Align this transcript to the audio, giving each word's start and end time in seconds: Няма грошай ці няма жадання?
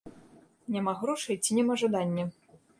Няма 0.77 0.95
грошай 1.03 1.39
ці 1.43 1.59
няма 1.61 1.79
жадання? 1.85 2.23